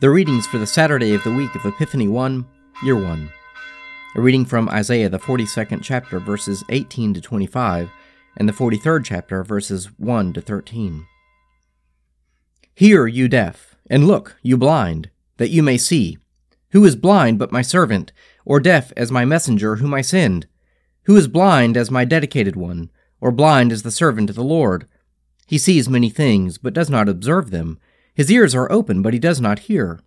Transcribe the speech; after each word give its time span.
The 0.00 0.08
readings 0.08 0.46
for 0.46 0.56
the 0.56 0.66
Saturday 0.66 1.12
of 1.12 1.22
the 1.24 1.30
week 1.30 1.54
of 1.54 1.66
Epiphany 1.66 2.08
1, 2.08 2.46
Year 2.82 2.96
1. 2.96 3.30
A 4.14 4.20
reading 4.22 4.46
from 4.46 4.66
Isaiah, 4.70 5.10
the 5.10 5.18
42nd 5.18 5.80
chapter, 5.82 6.18
verses 6.18 6.64
18 6.70 7.12
to 7.12 7.20
25, 7.20 7.90
and 8.38 8.48
the 8.48 8.54
43rd 8.54 9.04
chapter, 9.04 9.44
verses 9.44 9.90
1 9.98 10.32
to 10.32 10.40
13. 10.40 11.04
Hear, 12.74 13.06
you 13.06 13.28
deaf, 13.28 13.76
and 13.90 14.06
look, 14.06 14.38
you 14.40 14.56
blind, 14.56 15.10
that 15.36 15.50
you 15.50 15.62
may 15.62 15.76
see. 15.76 16.16
Who 16.70 16.82
is 16.86 16.96
blind 16.96 17.38
but 17.38 17.52
my 17.52 17.60
servant, 17.60 18.14
or 18.46 18.58
deaf 18.58 18.94
as 18.96 19.12
my 19.12 19.26
messenger 19.26 19.76
whom 19.76 19.92
I 19.92 20.00
send? 20.00 20.46
Who 21.02 21.16
is 21.16 21.28
blind 21.28 21.76
as 21.76 21.90
my 21.90 22.06
dedicated 22.06 22.56
one, 22.56 22.90
or 23.20 23.30
blind 23.30 23.70
as 23.70 23.82
the 23.82 23.90
servant 23.90 24.30
of 24.30 24.36
the 24.36 24.42
Lord? 24.42 24.88
He 25.46 25.58
sees 25.58 25.90
many 25.90 26.08
things, 26.08 26.56
but 26.56 26.72
does 26.72 26.88
not 26.88 27.06
observe 27.06 27.50
them 27.50 27.78
his 28.14 28.30
ears 28.30 28.54
are 28.54 28.70
open, 28.70 29.02
but 29.02 29.12
he 29.12 29.18
does 29.18 29.40
not 29.40 29.60
hear. 29.60 30.00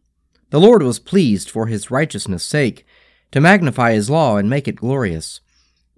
The 0.50 0.60
Lord 0.60 0.84
was 0.84 1.00
pleased 1.00 1.50
for 1.50 1.68
his 1.68 1.90
righteousness' 1.90 2.46
sake, 2.46 2.86
to 3.32 3.42
magnify 3.42 3.94
his 3.94 4.10
law 4.10 4.38
and 4.38 4.50
make 4.50 4.68
it 4.68 4.76
glorious. 4.76 5.42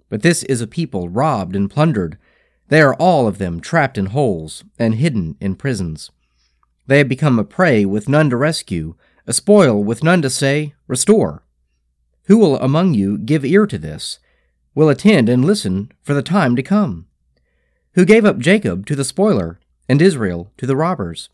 But 0.08 0.22
this 0.22 0.42
is 0.44 0.60
a 0.60 0.66
people 0.66 1.08
robbed 1.08 1.54
and 1.54 1.70
plundered. 1.70 2.16
They 2.68 2.80
are 2.80 2.94
all 2.94 3.28
of 3.28 3.38
them 3.38 3.60
trapped 3.60 3.98
in 3.98 4.06
holes 4.06 4.64
and 4.78 4.94
hidden 4.94 5.36
in 5.40 5.56
prisons. 5.56 6.10
They 6.86 6.98
have 6.98 7.08
become 7.08 7.38
a 7.38 7.44
prey 7.44 7.84
with 7.84 8.08
none 8.08 8.30
to 8.30 8.36
rescue, 8.36 8.94
a 9.26 9.32
spoil 9.32 9.82
with 9.82 10.02
none 10.02 10.22
to 10.22 10.30
say, 10.30 10.74
Restore. 10.86 11.42
Who 12.24 12.38
will 12.38 12.58
among 12.58 12.94
you 12.94 13.18
give 13.18 13.44
ear 13.44 13.66
to 13.66 13.78
this? 13.78 14.18
Will 14.74 14.88
attend 14.88 15.28
and 15.28 15.44
listen 15.44 15.92
for 16.02 16.14
the 16.14 16.22
time 16.22 16.56
to 16.56 16.62
come? 16.62 17.06
Who 17.94 18.04
gave 18.04 18.24
up 18.24 18.38
Jacob 18.38 18.86
to 18.86 18.96
the 18.96 19.04
spoiler, 19.04 19.58
and 19.88 20.00
Israel 20.02 20.52
to 20.58 20.66
the 20.66 20.76
robbers? 20.76 21.28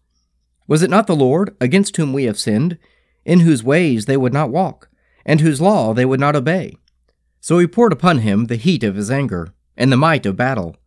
Was 0.72 0.82
it 0.82 0.88
not 0.88 1.06
the 1.06 1.14
Lord, 1.14 1.54
against 1.60 1.98
whom 1.98 2.14
we 2.14 2.24
have 2.24 2.38
sinned, 2.38 2.78
in 3.26 3.40
whose 3.40 3.62
ways 3.62 4.06
they 4.06 4.16
would 4.16 4.32
not 4.32 4.48
walk, 4.48 4.88
and 5.22 5.38
whose 5.38 5.60
law 5.60 5.92
they 5.92 6.06
would 6.06 6.18
not 6.18 6.34
obey? 6.34 6.78
So 7.42 7.58
he 7.58 7.66
poured 7.66 7.92
upon 7.92 8.20
him 8.20 8.46
the 8.46 8.56
heat 8.56 8.82
of 8.82 8.94
his 8.94 9.10
anger, 9.10 9.52
and 9.76 9.92
the 9.92 9.98
might 9.98 10.24
of 10.24 10.38
battle. 10.38 10.78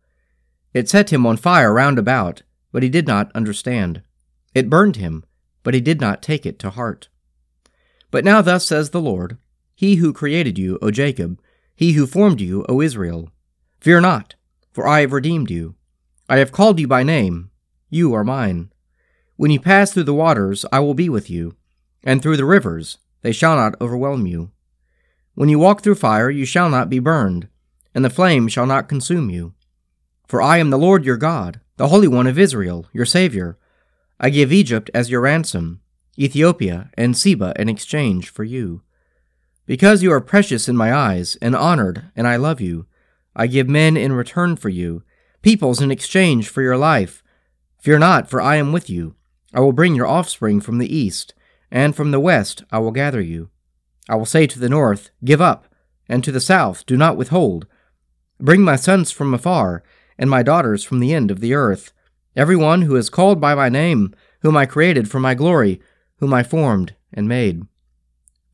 It 0.74 0.88
set 0.88 1.12
him 1.12 1.24
on 1.24 1.36
fire 1.36 1.72
round 1.72 2.00
about, 2.00 2.42
but 2.72 2.82
he 2.82 2.88
did 2.88 3.06
not 3.06 3.30
understand. 3.32 4.02
It 4.56 4.68
burned 4.68 4.96
him, 4.96 5.24
but 5.62 5.72
he 5.72 5.80
did 5.80 6.00
not 6.00 6.20
take 6.20 6.44
it 6.44 6.58
to 6.58 6.70
heart. 6.70 7.08
But 8.10 8.24
now 8.24 8.42
thus 8.42 8.66
says 8.66 8.90
the 8.90 9.00
Lord, 9.00 9.38
He 9.76 9.94
who 9.94 10.12
created 10.12 10.58
you, 10.58 10.80
O 10.82 10.90
Jacob, 10.90 11.40
he 11.76 11.92
who 11.92 12.08
formed 12.08 12.40
you, 12.40 12.66
O 12.68 12.80
Israel, 12.80 13.30
Fear 13.78 14.00
not, 14.00 14.34
for 14.72 14.84
I 14.84 15.02
have 15.02 15.12
redeemed 15.12 15.48
you. 15.48 15.76
I 16.28 16.38
have 16.38 16.50
called 16.50 16.80
you 16.80 16.88
by 16.88 17.04
name. 17.04 17.52
You 17.88 18.12
are 18.14 18.24
mine. 18.24 18.72
When 19.36 19.50
you 19.50 19.60
pass 19.60 19.92
through 19.92 20.04
the 20.04 20.14
waters, 20.14 20.64
I 20.72 20.80
will 20.80 20.94
be 20.94 21.10
with 21.10 21.28
you, 21.28 21.56
and 22.02 22.22
through 22.22 22.38
the 22.38 22.46
rivers, 22.46 22.98
they 23.20 23.32
shall 23.32 23.56
not 23.56 23.78
overwhelm 23.82 24.26
you. 24.26 24.50
When 25.34 25.50
you 25.50 25.58
walk 25.58 25.82
through 25.82 25.96
fire, 25.96 26.30
you 26.30 26.46
shall 26.46 26.70
not 26.70 26.88
be 26.88 26.98
burned, 26.98 27.48
and 27.94 28.02
the 28.02 28.10
flame 28.10 28.48
shall 28.48 28.66
not 28.66 28.88
consume 28.88 29.28
you. 29.28 29.52
For 30.26 30.40
I 30.40 30.56
am 30.56 30.70
the 30.70 30.78
Lord 30.78 31.04
your 31.04 31.18
God, 31.18 31.60
the 31.76 31.88
Holy 31.88 32.08
One 32.08 32.26
of 32.26 32.38
Israel, 32.38 32.86
your 32.94 33.04
Saviour. 33.04 33.58
I 34.18 34.30
give 34.30 34.52
Egypt 34.52 34.90
as 34.94 35.10
your 35.10 35.20
ransom, 35.20 35.82
Ethiopia 36.18 36.88
and 36.94 37.14
Seba 37.14 37.52
in 37.58 37.68
exchange 37.68 38.30
for 38.30 38.44
you. 38.44 38.80
Because 39.66 40.02
you 40.02 40.10
are 40.12 40.20
precious 40.22 40.66
in 40.66 40.76
my 40.76 40.94
eyes, 40.94 41.36
and 41.42 41.54
honored, 41.54 42.04
and 42.16 42.26
I 42.26 42.36
love 42.36 42.62
you, 42.62 42.86
I 43.34 43.48
give 43.48 43.68
men 43.68 43.98
in 43.98 44.12
return 44.12 44.56
for 44.56 44.70
you, 44.70 45.02
peoples 45.42 45.82
in 45.82 45.90
exchange 45.90 46.48
for 46.48 46.62
your 46.62 46.78
life. 46.78 47.22
Fear 47.78 47.98
not, 47.98 48.30
for 48.30 48.40
I 48.40 48.56
am 48.56 48.72
with 48.72 48.88
you. 48.88 49.15
I 49.54 49.60
will 49.60 49.72
bring 49.72 49.94
your 49.94 50.06
offspring 50.06 50.60
from 50.60 50.78
the 50.78 50.94
east, 50.94 51.34
and 51.70 51.94
from 51.94 52.10
the 52.10 52.20
west 52.20 52.64
I 52.70 52.78
will 52.78 52.90
gather 52.90 53.20
you. 53.20 53.50
I 54.08 54.14
will 54.16 54.26
say 54.26 54.46
to 54.46 54.58
the 54.58 54.68
north, 54.68 55.10
Give 55.24 55.40
up, 55.40 55.66
and 56.08 56.22
to 56.24 56.32
the 56.32 56.40
south, 56.40 56.86
Do 56.86 56.96
not 56.96 57.16
withhold. 57.16 57.66
Bring 58.38 58.62
my 58.62 58.76
sons 58.76 59.10
from 59.10 59.34
afar, 59.34 59.82
and 60.18 60.28
my 60.28 60.42
daughters 60.42 60.84
from 60.84 61.00
the 61.00 61.12
end 61.12 61.30
of 61.30 61.40
the 61.40 61.54
earth, 61.54 61.92
every 62.36 62.56
one 62.56 62.82
who 62.82 62.96
is 62.96 63.10
called 63.10 63.40
by 63.40 63.54
my 63.54 63.68
name, 63.68 64.14
whom 64.42 64.56
I 64.56 64.66
created 64.66 65.10
for 65.10 65.20
my 65.20 65.34
glory, 65.34 65.80
whom 66.18 66.32
I 66.32 66.42
formed 66.42 66.94
and 67.12 67.28
made. 67.28 67.62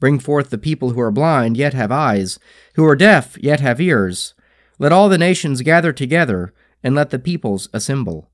Bring 0.00 0.18
forth 0.18 0.50
the 0.50 0.58
people 0.58 0.90
who 0.90 1.00
are 1.00 1.12
blind, 1.12 1.56
yet 1.56 1.74
have 1.74 1.92
eyes, 1.92 2.38
who 2.74 2.84
are 2.84 2.96
deaf, 2.96 3.36
yet 3.40 3.60
have 3.60 3.80
ears. 3.80 4.34
Let 4.78 4.92
all 4.92 5.08
the 5.08 5.18
nations 5.18 5.62
gather 5.62 5.92
together, 5.92 6.52
and 6.82 6.94
let 6.94 7.10
the 7.10 7.18
peoples 7.18 7.68
assemble. 7.72 8.28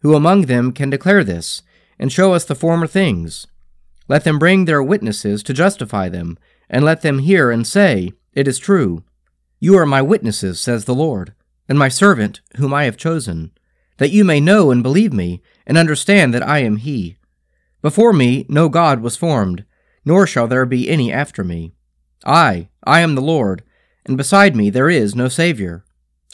Who 0.00 0.14
among 0.14 0.42
them 0.42 0.72
can 0.72 0.90
declare 0.90 1.24
this? 1.24 1.62
And 1.98 2.12
show 2.12 2.32
us 2.32 2.44
the 2.44 2.54
former 2.54 2.86
things. 2.86 3.46
Let 4.08 4.24
them 4.24 4.38
bring 4.38 4.64
their 4.64 4.82
witnesses 4.82 5.42
to 5.44 5.54
justify 5.54 6.08
them, 6.08 6.38
and 6.68 6.84
let 6.84 7.02
them 7.02 7.20
hear 7.20 7.50
and 7.50 7.66
say, 7.66 8.12
It 8.32 8.46
is 8.46 8.58
true. 8.58 9.04
You 9.60 9.78
are 9.78 9.86
my 9.86 10.02
witnesses, 10.02 10.60
says 10.60 10.84
the 10.84 10.94
Lord, 10.94 11.34
and 11.68 11.78
my 11.78 11.88
servant 11.88 12.40
whom 12.56 12.74
I 12.74 12.84
have 12.84 12.96
chosen, 12.96 13.52
that 13.96 14.10
you 14.10 14.24
may 14.24 14.40
know 14.40 14.70
and 14.70 14.82
believe 14.82 15.12
me, 15.12 15.42
and 15.66 15.78
understand 15.78 16.34
that 16.34 16.46
I 16.46 16.58
am 16.58 16.76
He. 16.76 17.16
Before 17.80 18.12
me 18.12 18.44
no 18.48 18.68
God 18.68 19.00
was 19.00 19.16
formed, 19.16 19.64
nor 20.04 20.26
shall 20.26 20.46
there 20.46 20.66
be 20.66 20.90
any 20.90 21.12
after 21.12 21.42
me. 21.42 21.72
I, 22.24 22.68
I 22.84 23.00
am 23.00 23.14
the 23.14 23.22
Lord, 23.22 23.62
and 24.04 24.16
beside 24.16 24.54
me 24.54 24.68
there 24.70 24.90
is 24.90 25.14
no 25.14 25.28
Saviour. 25.28 25.84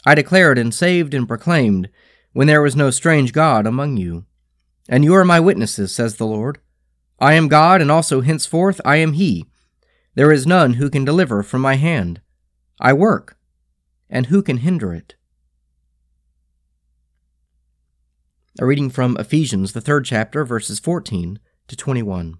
I 0.05 0.15
declared 0.15 0.57
and 0.57 0.73
saved 0.73 1.13
and 1.13 1.27
proclaimed, 1.27 1.89
when 2.33 2.47
there 2.47 2.61
was 2.61 2.75
no 2.75 2.89
strange 2.89 3.33
God 3.33 3.67
among 3.67 3.97
you. 3.97 4.25
And 4.89 5.03
you 5.03 5.13
are 5.15 5.25
my 5.25 5.39
witnesses, 5.39 5.93
says 5.93 6.15
the 6.15 6.25
Lord. 6.25 6.59
I 7.19 7.33
am 7.33 7.47
God, 7.47 7.81
and 7.81 7.91
also 7.91 8.21
henceforth 8.21 8.81
I 8.83 8.97
am 8.97 9.13
He. 9.13 9.45
There 10.15 10.31
is 10.31 10.47
none 10.47 10.73
who 10.73 10.89
can 10.89 11.05
deliver 11.05 11.43
from 11.43 11.61
my 11.61 11.75
hand. 11.75 12.21
I 12.79 12.93
work, 12.93 13.37
and 14.09 14.25
who 14.25 14.41
can 14.41 14.57
hinder 14.57 14.93
it? 14.93 15.15
A 18.59 18.65
reading 18.65 18.89
from 18.89 19.15
Ephesians, 19.17 19.71
the 19.71 19.81
third 19.81 20.03
chapter, 20.03 20.43
verses 20.43 20.79
14 20.79 21.39
to 21.67 21.75
21. 21.75 22.37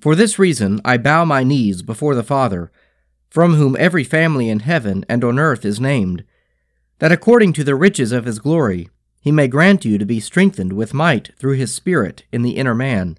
For 0.00 0.14
this 0.14 0.38
reason 0.38 0.80
I 0.84 0.96
bow 0.96 1.24
my 1.24 1.42
knees 1.42 1.82
before 1.82 2.14
the 2.14 2.22
Father, 2.22 2.70
from 3.28 3.54
whom 3.54 3.76
every 3.78 4.04
family 4.04 4.48
in 4.48 4.60
heaven 4.60 5.04
and 5.08 5.22
on 5.22 5.38
earth 5.38 5.64
is 5.64 5.80
named, 5.80 6.24
that 7.00 7.12
according 7.12 7.52
to 7.54 7.64
the 7.64 7.74
riches 7.74 8.12
of 8.12 8.24
his 8.24 8.38
glory, 8.38 8.88
he 9.28 9.32
may 9.32 9.46
grant 9.46 9.84
you 9.84 9.98
to 9.98 10.06
be 10.06 10.20
strengthened 10.20 10.72
with 10.72 10.94
might 10.94 11.36
through 11.38 11.52
his 11.52 11.74
Spirit 11.74 12.24
in 12.32 12.40
the 12.40 12.56
inner 12.56 12.74
man, 12.74 13.18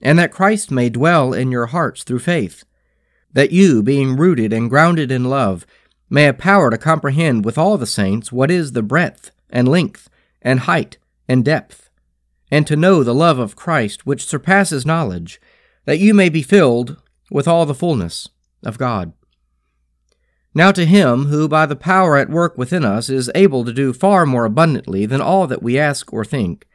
and 0.00 0.18
that 0.18 0.32
Christ 0.32 0.70
may 0.70 0.88
dwell 0.88 1.34
in 1.34 1.50
your 1.50 1.66
hearts 1.66 2.04
through 2.04 2.20
faith, 2.20 2.64
that 3.34 3.52
you, 3.52 3.82
being 3.82 4.16
rooted 4.16 4.50
and 4.50 4.70
grounded 4.70 5.12
in 5.12 5.24
love, 5.24 5.66
may 6.08 6.22
have 6.22 6.38
power 6.38 6.70
to 6.70 6.78
comprehend 6.78 7.44
with 7.44 7.58
all 7.58 7.76
the 7.76 7.86
saints 7.86 8.32
what 8.32 8.50
is 8.50 8.72
the 8.72 8.82
breadth 8.82 9.30
and 9.50 9.68
length 9.68 10.08
and 10.40 10.60
height 10.60 10.96
and 11.28 11.44
depth, 11.44 11.90
and 12.50 12.66
to 12.66 12.74
know 12.74 13.04
the 13.04 13.14
love 13.14 13.38
of 13.38 13.56
Christ 13.56 14.06
which 14.06 14.24
surpasses 14.24 14.86
knowledge, 14.86 15.38
that 15.84 15.98
you 15.98 16.14
may 16.14 16.30
be 16.30 16.42
filled 16.42 16.96
with 17.30 17.46
all 17.46 17.66
the 17.66 17.74
fullness 17.74 18.30
of 18.64 18.78
God. 18.78 19.12
Now 20.56 20.72
to 20.72 20.86
him 20.86 21.26
who 21.26 21.48
by 21.48 21.66
the 21.66 21.76
power 21.76 22.16
at 22.16 22.30
work 22.30 22.56
within 22.56 22.82
us 22.82 23.10
is 23.10 23.30
able 23.34 23.62
to 23.66 23.74
do 23.74 23.92
far 23.92 24.24
more 24.24 24.46
abundantly 24.46 25.04
than 25.04 25.20
all 25.20 25.46
that 25.46 25.62
we 25.62 25.78
ask 25.78 26.14
or 26.14 26.24
think, 26.24 26.66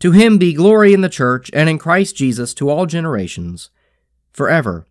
to 0.00 0.12
him 0.12 0.36
be 0.36 0.52
glory 0.52 0.92
in 0.92 1.00
the 1.00 1.08
church 1.08 1.50
and 1.54 1.66
in 1.66 1.78
Christ 1.78 2.14
Jesus 2.14 2.52
to 2.52 2.68
all 2.68 2.84
generations, 2.84 3.70
forever 4.34 4.86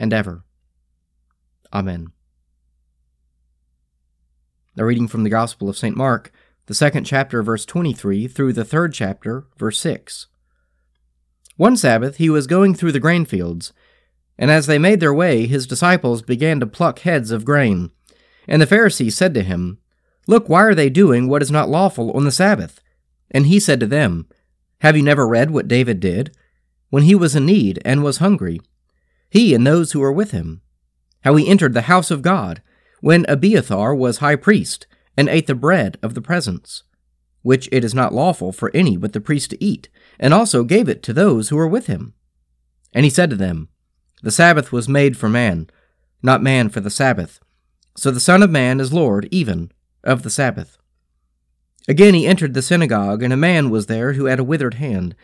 and 0.00 0.12
ever. 0.12 0.42
Amen. 1.72 2.08
A 4.76 4.84
reading 4.84 5.06
from 5.06 5.22
the 5.22 5.30
Gospel 5.30 5.68
of 5.68 5.78
St. 5.78 5.96
Mark, 5.96 6.32
the 6.66 6.74
second 6.74 7.04
chapter, 7.04 7.40
verse 7.40 7.64
23, 7.64 8.26
through 8.26 8.52
the 8.52 8.64
third 8.64 8.92
chapter, 8.92 9.46
verse 9.56 9.78
6. 9.78 10.26
One 11.56 11.76
Sabbath 11.76 12.16
he 12.16 12.30
was 12.30 12.48
going 12.48 12.74
through 12.74 12.90
the 12.90 12.98
grain 12.98 13.24
fields 13.24 13.72
and 14.40 14.50
as 14.50 14.66
they 14.66 14.78
made 14.78 15.00
their 15.00 15.12
way, 15.12 15.46
his 15.46 15.66
disciples 15.66 16.22
began 16.22 16.60
to 16.60 16.66
pluck 16.66 17.00
heads 17.00 17.30
of 17.30 17.44
grain. 17.44 17.90
And 18.48 18.60
the 18.60 18.66
Pharisees 18.66 19.14
said 19.14 19.34
to 19.34 19.42
him, 19.42 19.78
Look, 20.26 20.48
why 20.48 20.62
are 20.62 20.74
they 20.74 20.88
doing 20.88 21.28
what 21.28 21.42
is 21.42 21.50
not 21.50 21.68
lawful 21.68 22.10
on 22.12 22.24
the 22.24 22.32
Sabbath? 22.32 22.80
And 23.30 23.46
he 23.46 23.60
said 23.60 23.78
to 23.80 23.86
them, 23.86 24.26
Have 24.80 24.96
you 24.96 25.02
never 25.02 25.28
read 25.28 25.50
what 25.50 25.68
David 25.68 26.00
did? 26.00 26.34
When 26.88 27.02
he 27.02 27.14
was 27.14 27.36
in 27.36 27.44
need 27.44 27.82
and 27.84 28.02
was 28.02 28.16
hungry, 28.16 28.62
he 29.28 29.54
and 29.54 29.66
those 29.66 29.92
who 29.92 30.00
were 30.00 30.10
with 30.10 30.30
him, 30.30 30.62
how 31.22 31.36
he 31.36 31.46
entered 31.46 31.74
the 31.74 31.82
house 31.82 32.10
of 32.10 32.22
God, 32.22 32.62
when 33.02 33.26
Abiathar 33.28 33.94
was 33.94 34.18
high 34.18 34.36
priest, 34.36 34.86
and 35.18 35.28
ate 35.28 35.48
the 35.48 35.54
bread 35.54 35.98
of 36.02 36.14
the 36.14 36.22
presence, 36.22 36.82
which 37.42 37.68
it 37.70 37.84
is 37.84 37.94
not 37.94 38.14
lawful 38.14 38.52
for 38.52 38.70
any 38.72 38.96
but 38.96 39.12
the 39.12 39.20
priest 39.20 39.50
to 39.50 39.62
eat, 39.62 39.90
and 40.18 40.32
also 40.32 40.64
gave 40.64 40.88
it 40.88 41.02
to 41.02 41.12
those 41.12 41.50
who 41.50 41.56
were 41.56 41.68
with 41.68 41.88
him. 41.88 42.14
And 42.94 43.04
he 43.04 43.10
said 43.10 43.28
to 43.30 43.36
them, 43.36 43.68
the 44.22 44.30
Sabbath 44.30 44.72
was 44.72 44.88
made 44.88 45.16
for 45.16 45.28
man, 45.28 45.70
not 46.22 46.42
man 46.42 46.68
for 46.68 46.80
the 46.80 46.90
Sabbath. 46.90 47.40
So 47.96 48.10
the 48.10 48.20
Son 48.20 48.42
of 48.42 48.50
Man 48.50 48.80
is 48.80 48.92
Lord 48.92 49.28
even 49.30 49.72
of 50.04 50.22
the 50.22 50.30
Sabbath. 50.30 50.78
Again 51.88 52.14
he 52.14 52.26
entered 52.26 52.54
the 52.54 52.62
synagogue, 52.62 53.22
and 53.22 53.32
a 53.32 53.36
man 53.36 53.70
was 53.70 53.86
there 53.86 54.12
who 54.12 54.26
had 54.26 54.38
a 54.38 54.44
withered 54.44 54.74
hand. 54.74 55.14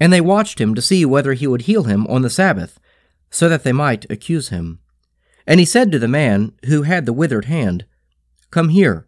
And 0.00 0.12
they 0.12 0.20
watched 0.20 0.60
him 0.60 0.74
to 0.74 0.82
see 0.82 1.04
whether 1.04 1.32
he 1.32 1.46
would 1.46 1.62
heal 1.62 1.84
him 1.84 2.06
on 2.08 2.22
the 2.22 2.30
Sabbath, 2.30 2.80
so 3.30 3.48
that 3.48 3.62
they 3.62 3.72
might 3.72 4.10
accuse 4.10 4.48
him. 4.48 4.80
And 5.46 5.58
he 5.58 5.66
said 5.66 5.90
to 5.92 5.98
the 5.98 6.08
man 6.08 6.52
who 6.66 6.82
had 6.82 7.06
the 7.06 7.12
withered 7.12 7.46
hand, 7.46 7.86
Come 8.50 8.68
here. 8.68 9.06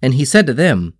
And 0.00 0.14
he 0.14 0.24
said 0.24 0.46
to 0.46 0.54
them, 0.54 0.94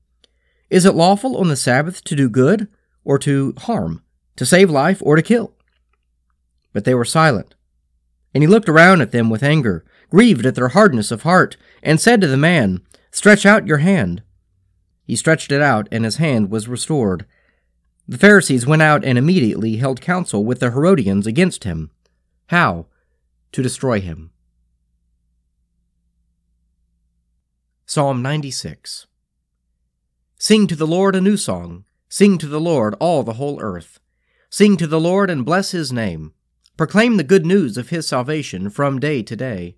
Is 0.70 0.84
it 0.84 0.94
lawful 0.94 1.36
on 1.36 1.48
the 1.48 1.56
Sabbath 1.56 2.04
to 2.04 2.16
do 2.16 2.28
good 2.28 2.68
or 3.04 3.18
to 3.20 3.54
harm, 3.58 4.02
to 4.36 4.46
save 4.46 4.70
life 4.70 5.00
or 5.02 5.16
to 5.16 5.22
kill? 5.22 5.55
But 6.76 6.84
they 6.84 6.94
were 6.94 7.06
silent. 7.06 7.54
And 8.34 8.42
he 8.42 8.46
looked 8.46 8.68
around 8.68 9.00
at 9.00 9.10
them 9.10 9.30
with 9.30 9.42
anger, 9.42 9.82
grieved 10.10 10.44
at 10.44 10.56
their 10.56 10.68
hardness 10.68 11.10
of 11.10 11.22
heart, 11.22 11.56
and 11.82 11.98
said 11.98 12.20
to 12.20 12.26
the 12.26 12.36
man, 12.36 12.82
Stretch 13.10 13.46
out 13.46 13.66
your 13.66 13.78
hand. 13.78 14.22
He 15.02 15.16
stretched 15.16 15.50
it 15.50 15.62
out, 15.62 15.88
and 15.90 16.04
his 16.04 16.16
hand 16.16 16.50
was 16.50 16.68
restored. 16.68 17.24
The 18.06 18.18
Pharisees 18.18 18.66
went 18.66 18.82
out 18.82 19.06
and 19.06 19.16
immediately 19.16 19.76
held 19.76 20.02
counsel 20.02 20.44
with 20.44 20.60
the 20.60 20.70
Herodians 20.70 21.26
against 21.26 21.64
him. 21.64 21.92
How? 22.48 22.88
To 23.52 23.62
destroy 23.62 24.02
him. 24.02 24.32
Psalm 27.86 28.20
96 28.20 29.06
Sing 30.38 30.66
to 30.66 30.76
the 30.76 30.86
Lord 30.86 31.16
a 31.16 31.22
new 31.22 31.38
song. 31.38 31.86
Sing 32.10 32.36
to 32.36 32.46
the 32.46 32.60
Lord 32.60 32.94
all 33.00 33.22
the 33.22 33.38
whole 33.40 33.62
earth. 33.62 33.98
Sing 34.50 34.76
to 34.76 34.86
the 34.86 35.00
Lord 35.00 35.30
and 35.30 35.42
bless 35.42 35.70
his 35.70 35.90
name. 35.90 36.34
Proclaim 36.76 37.16
the 37.16 37.24
good 37.24 37.46
news 37.46 37.78
of 37.78 37.88
his 37.88 38.06
salvation 38.06 38.68
from 38.68 38.98
day 38.98 39.22
to 39.22 39.34
day. 39.34 39.76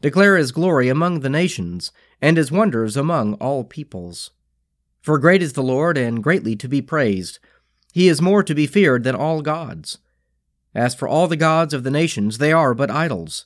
Declare 0.00 0.36
his 0.36 0.50
glory 0.50 0.88
among 0.88 1.20
the 1.20 1.30
nations, 1.30 1.92
and 2.20 2.36
his 2.36 2.50
wonders 2.50 2.96
among 2.96 3.34
all 3.34 3.62
peoples. 3.62 4.30
For 5.00 5.18
great 5.18 5.42
is 5.42 5.52
the 5.52 5.62
Lord, 5.62 5.96
and 5.96 6.22
greatly 6.22 6.56
to 6.56 6.68
be 6.68 6.82
praised. 6.82 7.38
He 7.92 8.08
is 8.08 8.20
more 8.20 8.42
to 8.42 8.54
be 8.54 8.66
feared 8.66 9.04
than 9.04 9.14
all 9.14 9.42
gods. 9.42 9.98
As 10.74 10.94
for 10.94 11.06
all 11.06 11.28
the 11.28 11.36
gods 11.36 11.72
of 11.72 11.84
the 11.84 11.90
nations, 11.90 12.38
they 12.38 12.52
are 12.52 12.74
but 12.74 12.90
idols. 12.90 13.44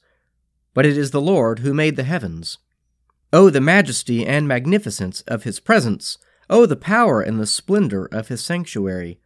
But 0.73 0.87
it 0.87 0.97
is 0.97 1.11
the 1.11 1.21
Lord 1.21 1.59
who 1.59 1.75
made 1.75 1.97
the 1.97 2.05
heavens. 2.05 2.59
O 3.33 3.51
the 3.51 3.61
majesty 3.61 4.25
and 4.25 4.49
magnificence 4.49 5.21
of 5.23 5.43
his 5.43 5.61
presence! 5.61 6.17
O 6.49 6.65
the 6.65 6.77
power 6.77 7.21
and 7.21 7.39
the 7.39 7.47
splendor 7.47 8.07
of 8.07 8.29
his 8.29 8.43
sanctuary! 8.43 9.19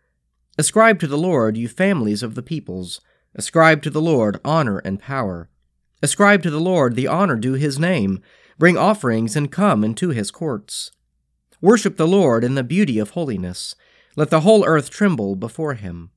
Ascribe 0.58 0.98
to 1.00 1.06
the 1.06 1.18
Lord, 1.18 1.56
you 1.56 1.68
families 1.68 2.22
of 2.22 2.34
the 2.34 2.42
peoples. 2.42 3.00
Ascribe 3.34 3.82
to 3.82 3.90
the 3.90 4.00
Lord 4.00 4.40
honor 4.44 4.78
and 4.78 4.98
power. 4.98 5.48
Ascribe 6.02 6.42
to 6.42 6.50
the 6.50 6.60
Lord 6.60 6.96
the 6.96 7.06
honor 7.06 7.36
due 7.36 7.54
his 7.54 7.78
name. 7.78 8.20
Bring 8.58 8.76
offerings 8.76 9.36
and 9.36 9.52
come 9.52 9.84
into 9.84 10.10
his 10.10 10.30
courts. 10.30 10.90
Worship 11.60 11.96
the 11.96 12.08
Lord 12.08 12.42
in 12.42 12.54
the 12.54 12.64
beauty 12.64 12.98
of 12.98 13.10
holiness. 13.10 13.74
Let 14.16 14.30
the 14.30 14.40
whole 14.40 14.64
earth 14.64 14.90
tremble 14.90 15.36
before 15.36 15.74
him. 15.74 16.10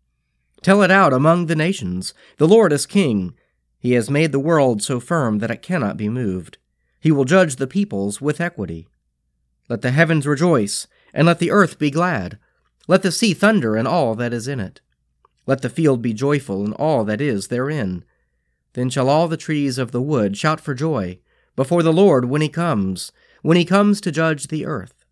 Tell 0.62 0.81
it 0.81 0.92
out 0.92 1.13
among 1.13 1.45
the 1.45 1.56
nations. 1.56 2.13
The 2.38 2.48
Lord 2.48 2.71
is 2.71 2.86
king. 2.86 3.33
He 3.77 3.94
has 3.94 4.10
made 4.10 4.31
the 4.31 4.39
world 4.39 4.81
so 4.81 5.00
firm 5.00 5.39
that 5.39 5.51
it 5.51 5.62
cannot 5.62 5.98
be 5.98 6.10
moved. 6.10 6.57
He 7.00 7.12
will 7.12 7.25
judge 7.25 7.57
the 7.57 7.68
peoples 7.68 8.21
with 8.21 8.39
equity. 8.39 8.88
Let 9.68 9.81
the 9.81 9.92
heavens 9.92 10.25
rejoice, 10.25 10.88
and 11.13 11.27
let 11.27 11.39
the 11.39 11.51
earth 11.51 11.77
be 11.77 11.92
glad. 11.92 12.39
Let 12.88 13.01
the 13.01 13.12
sea 13.12 13.33
thunder 13.33 13.75
and 13.75 13.88
all 13.88 14.15
that 14.15 14.33
is 14.33 14.48
in 14.48 14.62
it. 14.62 14.80
Let 15.45 15.62
the 15.62 15.69
field 15.69 16.01
be 16.01 16.13
joyful 16.13 16.63
and 16.63 16.74
all 16.75 17.04
that 17.06 17.22
is 17.22 17.48
therein. 17.48 18.06
Then 18.74 18.90
shall 18.90 19.10
all 19.10 19.28
the 19.28 19.38
trees 19.38 19.78
of 19.78 19.92
the 19.92 20.01
wood 20.01 20.38
shout 20.38 20.60
for 20.60 20.74
joy 20.74 21.19
before 21.56 21.84
the 21.84 21.94
Lord 21.94 22.25
when 22.25 22.42
he 22.42 22.50
comes, 22.50 23.12
when 23.42 23.57
he 23.57 23.66
comes 23.66 24.01
to 24.01 24.12
judge 24.12 24.48
the 24.48 24.66
earth. 24.66 25.06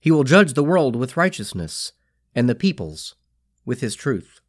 He 0.00 0.10
will 0.10 0.24
judge 0.24 0.54
the 0.54 0.64
world 0.64 0.96
with 0.96 1.16
righteousness, 1.16 1.92
and 2.34 2.48
the 2.48 2.54
peoples 2.54 3.16
with 3.64 3.80
his 3.80 3.94
truth. 3.94 4.40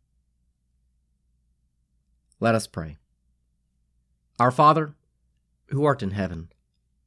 Let 2.39 2.55
us 2.55 2.67
pray. 2.67 2.97
Our 4.39 4.51
Father, 4.51 4.95
who 5.67 5.85
art 5.85 6.01
in 6.01 6.11
heaven, 6.11 6.49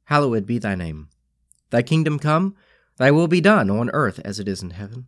hallowed 0.05 0.45
be 0.45 0.59
thy 0.59 0.75
name. 0.75 1.09
Thy 1.71 1.81
kingdom 1.81 2.19
come, 2.19 2.55
thy 2.97 3.11
will 3.11 3.27
be 3.27 3.41
done 3.41 3.69
on 3.69 3.89
earth 3.89 4.19
as 4.23 4.39
it 4.39 4.47
is 4.47 4.61
in 4.61 4.69
heaven. 4.69 5.07